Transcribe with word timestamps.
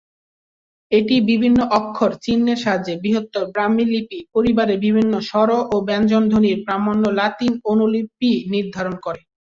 এটি 0.91 1.15
বিভিন্ন 1.29 1.59
অক্ষর-চিহ্নের 1.77 2.59
সাহায্যে 2.59 2.93
বৃহত্তর 3.03 3.43
ব্রাহ্মী 3.53 3.85
লিপি 3.91 4.19
পরিবারের 4.35 4.79
বিভিন্ন 4.85 5.13
স্বর 5.29 5.49
ও 5.65 5.85
ব্যঞ্জন 5.87 6.23
ধ্বনির 6.31 6.57
প্রামাণ্য 6.65 7.03
লাতিন 7.19 7.53
অনুলিপি 7.71 8.31
নির্ধারণ 8.53 8.95
করে। 9.05 9.21